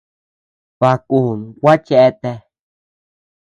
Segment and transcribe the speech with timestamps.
[0.79, 2.35] Baʼa kun gua cheatea.